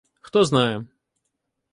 [0.21, 0.85] Хто знає.